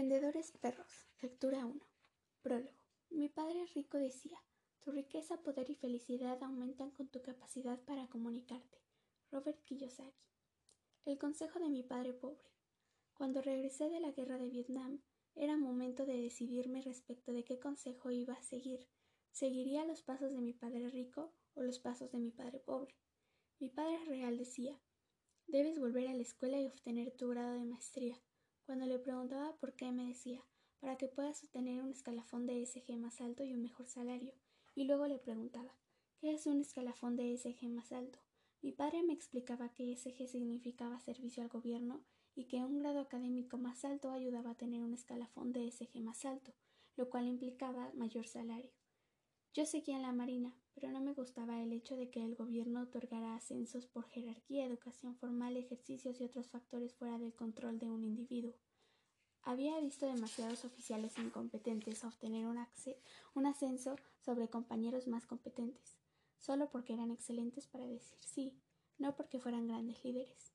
Vendedores 0.00 0.50
perros. 0.52 1.06
Lectura 1.20 1.66
1. 1.66 1.78
Prólogo. 2.40 2.86
Mi 3.10 3.28
padre 3.28 3.66
rico 3.74 3.98
decía, 3.98 4.38
tu 4.80 4.92
riqueza, 4.92 5.36
poder 5.42 5.68
y 5.68 5.74
felicidad 5.74 6.42
aumentan 6.42 6.90
con 6.92 7.08
tu 7.08 7.20
capacidad 7.20 7.78
para 7.84 8.08
comunicarte. 8.08 8.78
Robert 9.30 9.62
Kiyosaki. 9.62 10.24
El 11.04 11.18
consejo 11.18 11.58
de 11.58 11.68
mi 11.68 11.82
padre 11.82 12.14
pobre. 12.14 12.48
Cuando 13.12 13.42
regresé 13.42 13.90
de 13.90 14.00
la 14.00 14.12
guerra 14.12 14.38
de 14.38 14.48
Vietnam, 14.48 15.02
era 15.34 15.58
momento 15.58 16.06
de 16.06 16.16
decidirme 16.16 16.80
respecto 16.80 17.34
de 17.34 17.44
qué 17.44 17.60
consejo 17.60 18.10
iba 18.10 18.32
a 18.32 18.42
seguir. 18.42 18.88
¿Seguiría 19.32 19.84
los 19.84 20.00
pasos 20.00 20.32
de 20.32 20.40
mi 20.40 20.54
padre 20.54 20.88
rico 20.88 21.34
o 21.52 21.62
los 21.62 21.78
pasos 21.78 22.10
de 22.10 22.20
mi 22.20 22.30
padre 22.30 22.58
pobre? 22.58 22.96
Mi 23.58 23.68
padre 23.68 24.02
real 24.06 24.38
decía, 24.38 24.80
debes 25.46 25.78
volver 25.78 26.08
a 26.08 26.14
la 26.14 26.22
escuela 26.22 26.58
y 26.58 26.68
obtener 26.68 27.14
tu 27.18 27.28
grado 27.28 27.52
de 27.52 27.66
maestría 27.66 28.18
cuando 28.64 28.86
le 28.86 28.98
preguntaba 28.98 29.56
por 29.56 29.74
qué 29.74 29.92
me 29.92 30.06
decía, 30.06 30.42
para 30.80 30.96
que 30.96 31.08
puedas 31.08 31.42
obtener 31.44 31.82
un 31.82 31.90
escalafón 31.90 32.46
de 32.46 32.64
SG 32.64 32.96
más 32.96 33.20
alto 33.20 33.44
y 33.44 33.54
un 33.54 33.62
mejor 33.62 33.86
salario. 33.86 34.32
Y 34.74 34.84
luego 34.84 35.06
le 35.06 35.18
preguntaba, 35.18 35.74
¿qué 36.18 36.32
es 36.32 36.46
un 36.46 36.60
escalafón 36.60 37.16
de 37.16 37.36
SG 37.36 37.68
más 37.68 37.92
alto? 37.92 38.18
Mi 38.62 38.72
padre 38.72 39.02
me 39.02 39.12
explicaba 39.12 39.72
que 39.72 39.94
SG 39.96 40.26
significaba 40.28 41.00
servicio 41.00 41.42
al 41.42 41.48
gobierno 41.48 42.04
y 42.34 42.44
que 42.44 42.62
un 42.62 42.78
grado 42.78 43.00
académico 43.00 43.58
más 43.58 43.84
alto 43.84 44.10
ayudaba 44.10 44.50
a 44.50 44.56
tener 44.56 44.82
un 44.82 44.94
escalafón 44.94 45.52
de 45.52 45.70
SG 45.70 46.00
más 46.00 46.24
alto, 46.24 46.52
lo 46.96 47.08
cual 47.10 47.26
implicaba 47.26 47.92
mayor 47.94 48.26
salario. 48.26 48.70
Yo 49.52 49.66
seguía 49.66 49.96
en 49.96 50.02
la 50.02 50.12
Marina, 50.12 50.54
pero 50.74 50.92
no 50.92 51.00
me 51.00 51.12
gustaba 51.12 51.60
el 51.60 51.72
hecho 51.72 51.96
de 51.96 52.08
que 52.08 52.22
el 52.22 52.36
gobierno 52.36 52.82
otorgara 52.82 53.34
ascensos 53.34 53.84
por 53.86 54.06
jerarquía, 54.06 54.64
educación 54.64 55.16
formal, 55.16 55.56
ejercicios 55.56 56.20
y 56.20 56.24
otros 56.24 56.48
factores 56.48 56.94
fuera 56.94 57.18
del 57.18 57.34
control 57.34 57.80
de 57.80 57.90
un 57.90 58.04
individuo. 58.04 58.54
Había 59.42 59.80
visto 59.80 60.06
demasiados 60.06 60.64
oficiales 60.64 61.18
incompetentes 61.18 62.04
obtener 62.04 62.46
un, 62.46 62.64
un 63.34 63.46
ascenso 63.46 63.96
sobre 64.20 64.48
compañeros 64.48 65.08
más 65.08 65.26
competentes, 65.26 65.98
solo 66.38 66.70
porque 66.70 66.92
eran 66.92 67.10
excelentes 67.10 67.66
para 67.66 67.86
decir 67.86 68.18
sí, 68.20 68.54
no 68.98 69.16
porque 69.16 69.40
fueran 69.40 69.66
grandes 69.66 70.04
líderes. 70.04 70.52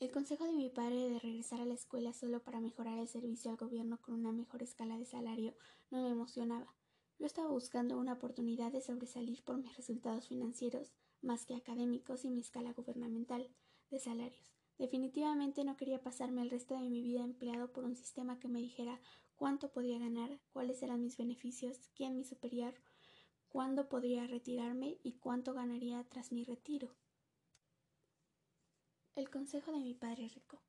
El 0.00 0.10
consejo 0.10 0.46
de 0.46 0.52
mi 0.52 0.68
padre 0.68 1.08
de 1.08 1.20
regresar 1.20 1.60
a 1.60 1.64
la 1.64 1.74
escuela 1.74 2.12
solo 2.12 2.42
para 2.42 2.60
mejorar 2.60 2.98
el 2.98 3.06
servicio 3.06 3.52
al 3.52 3.56
gobierno 3.56 3.98
con 4.02 4.14
una 4.14 4.32
mejor 4.32 4.64
escala 4.64 4.98
de 4.98 5.06
salario 5.06 5.54
no 5.90 6.02
me 6.02 6.10
emocionaba. 6.10 6.74
Yo 7.18 7.26
estaba 7.26 7.48
buscando 7.48 7.98
una 7.98 8.12
oportunidad 8.12 8.72
de 8.72 8.82
sobresalir 8.82 9.42
por 9.42 9.56
mis 9.56 9.74
resultados 9.76 10.28
financieros 10.28 10.92
más 11.22 11.46
que 11.46 11.54
académicos 11.54 12.24
y 12.24 12.30
mi 12.30 12.40
escala 12.40 12.72
gubernamental 12.72 13.48
de 13.90 13.98
salarios. 13.98 14.52
Definitivamente 14.78 15.64
no 15.64 15.76
quería 15.76 16.02
pasarme 16.02 16.42
el 16.42 16.50
resto 16.50 16.74
de 16.74 16.90
mi 16.90 17.00
vida 17.00 17.24
empleado 17.24 17.72
por 17.72 17.84
un 17.84 17.96
sistema 17.96 18.38
que 18.38 18.48
me 18.48 18.60
dijera 18.60 19.00
cuánto 19.36 19.72
podía 19.72 19.98
ganar, 19.98 20.38
cuáles 20.52 20.82
eran 20.82 21.02
mis 21.02 21.16
beneficios, 21.16 21.78
quién 21.94 22.16
mi 22.16 22.24
superior, 22.24 22.74
cuándo 23.48 23.88
podría 23.88 24.26
retirarme 24.26 24.98
y 25.02 25.14
cuánto 25.14 25.54
ganaría 25.54 26.04
tras 26.04 26.32
mi 26.32 26.44
retiro. 26.44 26.94
El 29.14 29.30
consejo 29.30 29.72
de 29.72 29.80
mi 29.80 29.94
padre 29.94 30.28
rico. 30.28 30.60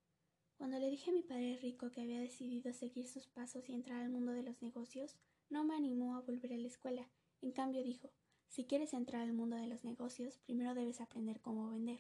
Cuando 0.58 0.80
le 0.80 0.90
dije 0.90 1.12
a 1.12 1.14
mi 1.14 1.22
padre 1.22 1.58
rico 1.62 1.92
que 1.92 2.00
había 2.00 2.22
decidido 2.22 2.72
seguir 2.72 3.08
sus 3.08 3.28
pasos 3.28 3.68
y 3.68 3.74
entrar 3.74 4.02
al 4.02 4.10
mundo 4.10 4.32
de 4.32 4.44
los 4.44 4.62
negocios, 4.62 5.18
no 5.50 5.64
me 5.64 5.76
animó 5.76 6.16
a 6.16 6.22
volver 6.22 6.54
a 6.54 6.58
la 6.58 6.68
escuela. 6.68 7.10
En 7.42 7.52
cambio 7.52 7.84
dijo 7.84 8.12
si 8.50 8.66
quieres 8.66 8.94
entrar 8.94 9.22
al 9.22 9.34
mundo 9.34 9.56
de 9.56 9.68
los 9.68 9.84
negocios, 9.84 10.38
primero 10.40 10.74
debes 10.74 11.02
aprender 11.02 11.42
cómo 11.42 11.70
vender. 11.70 12.00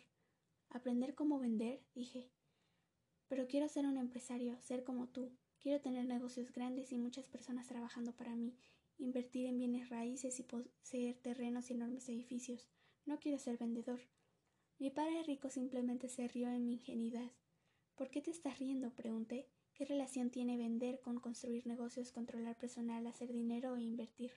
¿Aprender 0.69 1.13
cómo 1.13 1.39
vender? 1.39 1.83
dije. 1.93 2.31
Pero 3.27 3.47
quiero 3.47 3.67
ser 3.67 3.85
un 3.85 3.97
empresario, 3.97 4.59
ser 4.61 4.83
como 4.83 5.09
tú. 5.09 5.31
Quiero 5.59 5.81
tener 5.81 6.05
negocios 6.05 6.51
grandes 6.51 6.91
y 6.91 6.97
muchas 6.97 7.27
personas 7.27 7.67
trabajando 7.67 8.15
para 8.15 8.35
mí, 8.35 8.57
invertir 8.97 9.47
en 9.47 9.57
bienes 9.57 9.89
raíces 9.89 10.39
y 10.39 10.43
poseer 10.43 11.17
terrenos 11.17 11.69
y 11.69 11.73
enormes 11.73 12.07
edificios. 12.09 12.69
No 13.05 13.19
quiero 13.19 13.37
ser 13.37 13.57
vendedor. 13.57 14.01
Mi 14.79 14.89
padre 14.89 15.23
rico 15.23 15.49
simplemente 15.49 16.07
se 16.07 16.27
rió 16.27 16.49
en 16.49 16.65
mi 16.65 16.73
ingenuidad. 16.73 17.31
¿Por 17.95 18.09
qué 18.09 18.21
te 18.21 18.31
estás 18.31 18.59
riendo? 18.59 18.93
pregunté. 18.95 19.49
¿Qué 19.77 19.85
relación 19.85 20.31
tiene 20.31 20.57
vender 20.57 20.99
con 21.01 21.19
construir 21.19 21.67
negocios, 21.67 22.11
controlar 22.11 22.57
personal, 22.57 23.05
hacer 23.05 23.31
dinero 23.31 23.75
e 23.75 23.83
invertir? 23.83 24.31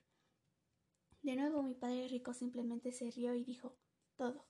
De 1.23 1.35
nuevo 1.35 1.63
mi 1.63 1.73
padre 1.73 2.09
rico 2.09 2.35
simplemente 2.35 2.93
se 2.93 3.11
rió 3.11 3.35
y 3.35 3.43
dijo 3.43 3.75
todo. 4.17 4.45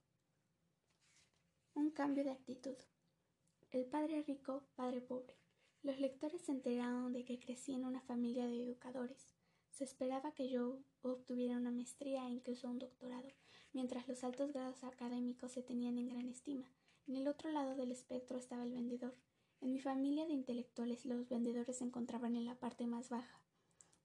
Un 1.74 1.92
cambio 1.92 2.24
de 2.24 2.32
actitud. 2.32 2.74
El 3.70 3.84
padre 3.84 4.24
rico, 4.24 4.64
padre 4.74 5.00
pobre. 5.00 5.36
Los 5.84 6.00
lectores 6.00 6.42
se 6.42 6.50
enteraron 6.50 7.12
de 7.12 7.24
que 7.24 7.38
crecí 7.38 7.72
en 7.72 7.84
una 7.84 8.00
familia 8.00 8.46
de 8.46 8.60
educadores. 8.60 9.36
Se 9.70 9.84
esperaba 9.84 10.34
que 10.34 10.50
yo 10.50 10.80
obtuviera 11.02 11.56
una 11.56 11.70
maestría 11.70 12.26
e 12.26 12.30
incluso 12.30 12.68
un 12.68 12.80
doctorado, 12.80 13.28
mientras 13.72 14.08
los 14.08 14.24
altos 14.24 14.52
grados 14.52 14.82
académicos 14.82 15.52
se 15.52 15.62
tenían 15.62 15.98
en 15.98 16.08
gran 16.08 16.28
estima. 16.28 16.68
En 17.06 17.14
el 17.14 17.28
otro 17.28 17.52
lado 17.52 17.76
del 17.76 17.92
espectro 17.92 18.38
estaba 18.38 18.64
el 18.64 18.72
vendedor, 18.72 19.14
en 19.60 19.72
mi 19.72 19.80
familia 19.80 20.26
de 20.26 20.32
intelectuales 20.32 21.04
los 21.04 21.28
vendedores 21.28 21.78
se 21.78 21.84
encontraban 21.84 22.36
en 22.36 22.46
la 22.46 22.54
parte 22.54 22.86
más 22.86 23.10
baja. 23.10 23.40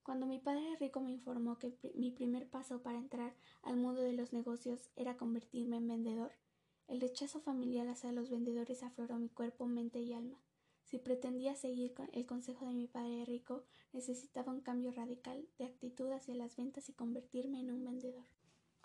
Cuando 0.03 0.25
mi 0.25 0.37
padre 0.37 0.75
rico 0.79 1.01
me 1.01 1.11
informó 1.11 1.57
que 1.57 1.73
mi 1.95 2.11
primer 2.11 2.47
paso 2.47 2.83
para 2.83 2.99
entrar 2.99 3.33
al 3.63 3.77
mundo 3.77 4.01
de 4.01 4.13
los 4.13 4.33
negocios 4.33 4.91
era 4.95 5.17
convertirme 5.17 5.77
en 5.77 5.87
vendedor, 5.87 6.31
el 6.87 7.01
rechazo 7.01 7.39
familiar 7.39 7.87
hacia 7.87 8.11
los 8.11 8.29
vendedores 8.29 8.83
afloró 8.83 9.17
mi 9.17 9.29
cuerpo, 9.29 9.65
mente 9.65 9.99
y 9.99 10.13
alma. 10.13 10.37
Si 10.83 10.99
pretendía 10.99 11.55
seguir 11.55 11.95
el 12.11 12.27
consejo 12.27 12.67
de 12.67 12.73
mi 12.73 12.87
padre 12.87 13.25
rico, 13.25 13.63
necesitaba 13.91 14.51
un 14.51 14.61
cambio 14.61 14.91
radical 14.91 15.47
de 15.57 15.65
actitud 15.65 16.11
hacia 16.11 16.35
las 16.35 16.55
ventas 16.55 16.89
y 16.89 16.93
convertirme 16.93 17.59
en 17.59 17.71
un 17.71 17.83
vendedor. 17.83 18.25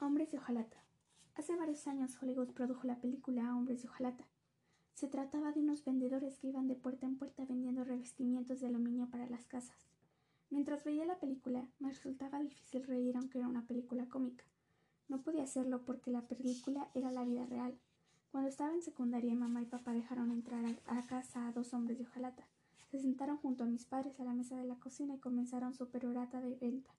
Hombres 0.01 0.31
de 0.31 0.39
hojalata. 0.39 0.83
Hace 1.35 1.55
varios 1.57 1.87
años 1.87 2.17
Hollywood 2.21 2.55
produjo 2.55 2.87
la 2.87 3.01
película 3.01 3.55
Hombres 3.55 3.83
de 3.83 3.89
hojalata. 3.89 4.27
Se 5.01 5.09
trataba 5.09 5.51
de 5.51 5.61
unos 5.61 5.83
vendedores 5.83 6.39
que 6.39 6.49
iban 6.49 6.69
de 6.69 6.75
puerta 6.75 7.07
en 7.07 7.17
puerta 7.17 7.47
vendiendo 7.47 7.85
revestimientos 7.85 8.61
de 8.61 8.67
aluminio 8.67 9.09
para 9.09 9.27
las 9.31 9.47
casas. 9.47 9.89
Mientras 10.51 10.85
veía 10.85 11.07
la 11.07 11.19
película, 11.19 11.67
me 11.79 11.89
resultaba 11.89 12.39
difícil 12.39 12.85
reír 12.85 13.17
aunque 13.17 13.39
era 13.39 13.49
una 13.49 13.67
película 13.67 14.11
cómica. 14.11 14.45
No 15.09 15.23
podía 15.23 15.45
hacerlo 15.45 15.87
porque 15.87 16.11
la 16.11 16.29
película 16.29 16.91
era 16.93 17.11
la 17.11 17.25
vida 17.25 17.47
real. 17.47 17.79
Cuando 18.31 18.51
estaba 18.51 18.75
en 18.75 18.83
secundaria, 18.83 19.35
mamá 19.35 19.63
y 19.63 19.65
papá 19.65 19.95
dejaron 19.95 20.33
entrar 20.33 20.67
a 20.85 21.07
casa 21.07 21.49
a 21.49 21.53
dos 21.53 21.73
hombres 21.73 21.97
de 21.97 22.05
hojalata. 22.05 22.47
Se 22.91 22.99
sentaron 22.99 23.39
junto 23.39 23.65
a 23.65 23.69
mis 23.69 23.87
padres 23.87 24.21
a 24.21 24.25
la 24.25 24.35
mesa 24.35 24.59
de 24.59 24.67
la 24.67 24.79
cocina 24.81 25.15
y 25.15 25.19
comenzaron 25.19 25.73
su 25.73 25.89
perorata 25.89 26.43
de 26.43 26.57
venta. 26.57 26.91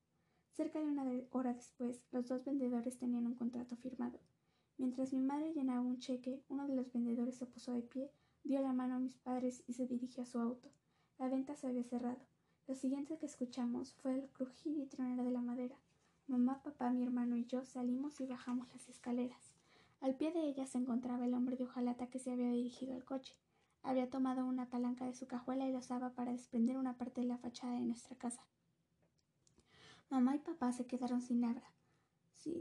Cerca 0.54 0.80
de 0.80 0.88
una 0.88 1.06
hora 1.30 1.54
después, 1.54 2.02
los 2.12 2.28
dos 2.28 2.46
vendedores 2.46 2.98
tenían 2.98 3.28
un 3.28 3.36
contrato 3.36 3.76
firmado. 3.76 4.18
Mientras 4.78 5.14
mi 5.14 5.22
madre 5.22 5.54
llenaba 5.54 5.82
un 5.82 6.00
cheque, 6.00 6.44
uno 6.50 6.68
de 6.68 6.76
los 6.76 6.92
vendedores 6.92 7.36
se 7.36 7.46
puso 7.46 7.74
de 7.74 7.82
pie, 7.82 8.12
dio 8.44 8.62
la 8.62 8.74
mano 8.74 8.96
a 8.96 9.00
mis 9.00 9.18
padres 9.18 9.64
y 9.68 9.74
se 9.74 9.88
dirigió 9.88 10.24
a 10.24 10.26
su 10.26 10.40
auto. 10.40 10.70
La 11.20 11.30
venta 11.30 11.56
se 11.56 11.68
había 11.68 11.84
cerrado. 11.84 12.20
Lo 12.68 12.76
siguiente 12.76 13.18
que 13.18 13.26
escuchamos 13.26 13.94
fue 13.96 14.16
el 14.16 14.30
crujir 14.30 14.78
y 14.78 14.86
tronar 14.86 15.24
de 15.24 15.32
la 15.32 15.42
madera. 15.42 15.76
Mamá, 16.28 16.64
papá, 16.64 16.92
mi 16.92 17.04
hermano 17.04 17.36
y 17.36 17.46
yo 17.46 17.66
salimos 17.66 18.22
y 18.22 18.26
bajamos 18.26 18.72
las 18.74 18.88
escaleras. 18.90 19.54
Al 20.00 20.16
pie 20.16 20.32
de 20.32 20.48
ellas 20.48 20.70
se 20.70 20.78
encontraba 20.78 21.26
el 21.26 21.34
hombre 21.34 21.58
de 21.58 21.66
hojalata 21.66 22.08
que 22.08 22.20
se 22.20 22.32
había 22.32 22.50
dirigido 22.50 22.96
al 22.96 23.04
coche. 23.04 23.36
Había 23.84 24.10
tomado 24.10 24.46
una 24.46 24.70
palanca 24.70 25.06
de 25.06 25.14
su 25.14 25.28
cajuela 25.28 25.68
y 25.68 25.72
la 25.72 25.80
usaba 25.80 26.12
para 26.12 26.32
desprender 26.32 26.78
una 26.78 26.98
parte 26.98 27.22
de 27.22 27.28
la 27.28 27.38
fachada 27.38 27.74
de 27.74 27.82
nuestra 27.82 28.16
casa. 28.16 28.42
Mamá 30.10 30.36
y 30.36 30.40
papá 30.40 30.72
se 30.72 30.86
quedaron 30.86 31.22
sin 31.22 31.42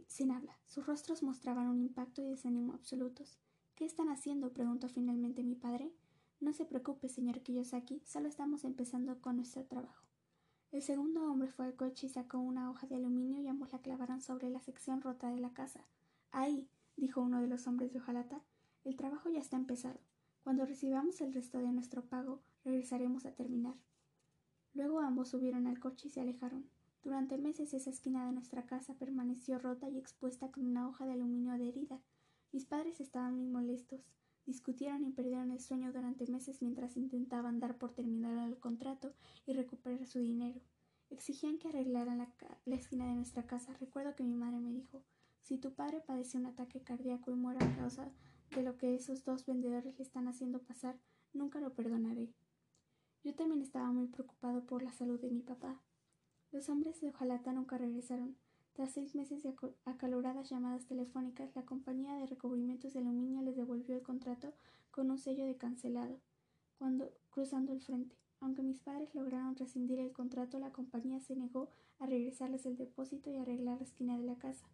sin 0.06 0.30
habla. 0.30 0.58
Sus 0.66 0.86
rostros 0.86 1.22
mostraban 1.22 1.68
un 1.68 1.80
impacto 1.80 2.22
y 2.22 2.28
desánimo 2.28 2.74
absolutos. 2.74 3.38
¿Qué 3.74 3.84
están 3.84 4.08
haciendo? 4.08 4.52
preguntó 4.52 4.88
finalmente 4.88 5.42
mi 5.42 5.54
padre. 5.54 5.92
No 6.40 6.52
se 6.52 6.64
preocupe, 6.64 7.08
señor 7.08 7.40
Kiyosaki, 7.42 8.02
solo 8.04 8.28
estamos 8.28 8.64
empezando 8.64 9.20
con 9.20 9.36
nuestro 9.36 9.64
trabajo. 9.64 10.06
El 10.72 10.82
segundo 10.82 11.22
hombre 11.24 11.50
fue 11.50 11.66
al 11.66 11.74
coche 11.74 12.06
y 12.06 12.10
sacó 12.10 12.38
una 12.38 12.70
hoja 12.70 12.86
de 12.86 12.96
aluminio 12.96 13.40
y 13.40 13.48
ambos 13.48 13.72
la 13.72 13.80
clavaron 13.80 14.20
sobre 14.20 14.50
la 14.50 14.60
sección 14.60 15.00
rota 15.00 15.28
de 15.30 15.40
la 15.40 15.52
casa. 15.52 15.84
Ahí, 16.30 16.68
dijo 16.96 17.20
uno 17.20 17.40
de 17.40 17.48
los 17.48 17.66
hombres 17.66 17.92
de 17.92 17.98
hojalata, 17.98 18.42
el 18.84 18.96
trabajo 18.96 19.28
ya 19.28 19.40
está 19.40 19.56
empezado. 19.56 20.00
Cuando 20.44 20.64
recibamos 20.64 21.20
el 21.20 21.32
resto 21.34 21.58
de 21.58 21.72
nuestro 21.72 22.04
pago, 22.04 22.42
regresaremos 22.64 23.26
a 23.26 23.34
terminar. 23.34 23.74
Luego 24.72 25.00
ambos 25.00 25.28
subieron 25.28 25.66
al 25.66 25.80
coche 25.80 26.08
y 26.08 26.10
se 26.10 26.20
alejaron. 26.20 26.70
Durante 27.02 27.38
meses 27.38 27.72
esa 27.72 27.90
esquina 27.90 28.26
de 28.26 28.32
nuestra 28.32 28.66
casa 28.66 28.94
permaneció 28.94 29.58
rota 29.58 29.88
y 29.88 29.98
expuesta 29.98 30.50
con 30.50 30.66
una 30.66 30.86
hoja 30.88 31.06
de 31.06 31.12
aluminio 31.12 31.52
adherida. 31.52 32.00
Mis 32.52 32.66
padres 32.66 33.00
estaban 33.00 33.36
muy 33.36 33.46
molestos. 33.46 34.00
Discutieron 34.44 35.04
y 35.04 35.10
perdieron 35.10 35.50
el 35.50 35.60
sueño 35.60 35.92
durante 35.92 36.26
meses 36.26 36.60
mientras 36.60 36.96
intentaban 36.96 37.60
dar 37.60 37.78
por 37.78 37.92
terminado 37.92 38.46
el 38.46 38.58
contrato 38.58 39.14
y 39.46 39.54
recuperar 39.54 40.06
su 40.06 40.18
dinero. 40.18 40.60
Exigían 41.08 41.58
que 41.58 41.68
arreglaran 41.68 42.18
la, 42.18 42.28
la, 42.66 42.74
esquina 42.74 43.06
de 43.06 43.14
nuestra 43.14 43.46
casa. 43.46 43.72
Recuerdo 43.80 44.14
que 44.14 44.24
mi 44.24 44.34
madre 44.34 44.60
me 44.60 44.72
dijo 44.72 45.02
si 45.40 45.58
tu 45.58 45.72
padre 45.72 46.00
padece 46.00 46.38
un 46.38 46.46
ataque 46.46 46.82
cardíaco 46.82 47.30
y 47.30 47.34
muere 47.34 47.64
a 47.64 47.76
causa 47.76 48.08
de 48.54 48.62
lo 48.62 48.76
que 48.76 48.94
esos 48.94 49.24
dos 49.24 49.46
vendedores 49.46 49.98
le 49.98 50.04
están 50.04 50.28
haciendo 50.28 50.60
pasar, 50.60 50.98
nunca 51.32 51.60
lo 51.60 51.74
perdonaré. 51.74 52.32
Yo 53.24 53.34
también 53.34 53.62
estaba 53.62 53.90
muy 53.90 54.06
preocupado 54.06 54.64
por 54.66 54.82
la 54.82 54.92
salud 54.92 55.20
de 55.20 55.30
mi 55.30 55.42
papá. 55.42 55.80
Los 56.52 56.68
hombres 56.68 57.00
de 57.00 57.10
hojalata 57.10 57.52
nunca 57.52 57.78
regresaron. 57.78 58.36
Tras 58.72 58.92
seis 58.92 59.14
meses 59.14 59.42
de 59.42 59.54
acaloradas 59.84 60.50
llamadas 60.50 60.86
telefónicas, 60.86 61.54
la 61.54 61.64
compañía 61.64 62.14
de 62.14 62.26
recubrimientos 62.26 62.92
de 62.92 62.98
aluminio 63.00 63.40
les 63.42 63.56
devolvió 63.56 63.94
el 63.94 64.02
contrato 64.02 64.52
con 64.90 65.10
un 65.10 65.18
sello 65.18 65.44
de 65.46 65.56
cancelado, 65.56 66.18
cuando 66.78 67.12
cruzando 67.30 67.72
el 67.72 67.80
frente. 67.80 68.16
Aunque 68.40 68.62
mis 68.62 68.80
padres 68.80 69.14
lograron 69.14 69.54
rescindir 69.54 70.00
el 70.00 70.12
contrato, 70.12 70.58
la 70.58 70.72
compañía 70.72 71.20
se 71.20 71.36
negó 71.36 71.68
a 71.98 72.06
regresarles 72.06 72.66
el 72.66 72.76
depósito 72.76 73.30
y 73.30 73.36
arreglar 73.36 73.78
la 73.78 73.84
esquina 73.84 74.16
de 74.16 74.24
la 74.24 74.36
casa, 74.36 74.66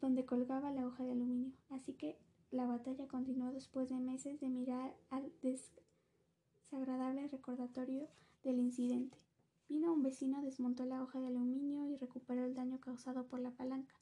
donde 0.00 0.24
colgaba 0.24 0.70
la 0.70 0.86
hoja 0.86 1.04
de 1.04 1.12
aluminio. 1.12 1.52
Así 1.68 1.94
que 1.94 2.16
la 2.50 2.66
batalla 2.66 3.08
continuó 3.08 3.50
después 3.50 3.88
de 3.88 3.98
meses 3.98 4.40
de 4.40 4.48
mirar 4.48 4.96
al 5.10 5.32
desagradable 5.42 7.26
recordatorio 7.28 8.08
del 8.44 8.60
incidente. 8.60 9.25
Vino 9.68 9.92
un 9.92 10.02
vecino, 10.02 10.42
desmontó 10.42 10.84
la 10.84 11.02
hoja 11.02 11.20
de 11.20 11.26
aluminio 11.26 11.88
y 11.88 11.96
recuperó 11.96 12.44
el 12.44 12.54
daño 12.54 12.78
causado 12.80 13.26
por 13.26 13.40
la 13.40 13.50
palanca. 13.50 13.94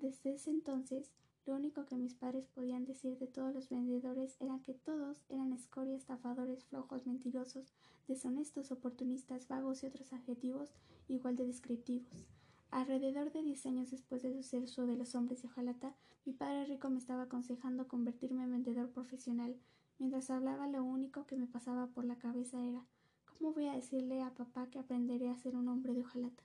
Desde 0.00 0.34
ese 0.34 0.50
entonces, 0.50 1.10
lo 1.46 1.54
único 1.54 1.86
que 1.86 1.96
mis 1.96 2.14
padres 2.14 2.46
podían 2.48 2.84
decir 2.84 3.16
de 3.16 3.26
todos 3.26 3.54
los 3.54 3.70
vendedores 3.70 4.36
era 4.38 4.60
que 4.60 4.74
todos 4.74 5.24
eran 5.30 5.54
escoria, 5.54 5.96
estafadores, 5.96 6.66
flojos, 6.66 7.06
mentirosos, 7.06 7.72
deshonestos, 8.06 8.70
oportunistas, 8.70 9.48
vagos 9.48 9.82
y 9.82 9.86
otros 9.86 10.12
adjetivos 10.12 10.74
igual 11.08 11.36
de 11.36 11.46
descriptivos. 11.46 12.26
Alrededor 12.70 13.32
de 13.32 13.42
diez 13.42 13.64
años 13.64 13.90
después 13.90 14.22
del 14.22 14.34
suceso 14.34 14.86
de 14.86 14.96
los 14.96 15.14
hombres 15.14 15.40
de 15.40 15.48
hojalata, 15.48 15.94
mi 16.26 16.34
padre 16.34 16.66
rico 16.66 16.90
me 16.90 16.98
estaba 16.98 17.22
aconsejando 17.22 17.88
convertirme 17.88 18.42
en 18.42 18.50
vendedor 18.50 18.90
profesional. 18.90 19.56
Mientras 19.98 20.28
hablaba, 20.28 20.66
lo 20.66 20.84
único 20.84 21.24
que 21.24 21.36
me 21.36 21.46
pasaba 21.46 21.86
por 21.86 22.04
la 22.04 22.18
cabeza 22.18 22.62
era 22.62 22.84
¿cómo 23.38 23.52
voy 23.52 23.68
a 23.68 23.74
decirle 23.74 24.20
a 24.20 24.34
papá 24.34 24.68
que 24.68 24.80
aprenderé 24.80 25.28
a 25.28 25.36
ser 25.36 25.54
un 25.54 25.68
hombre 25.68 25.94
de 25.94 26.00
hojalata? 26.00 26.42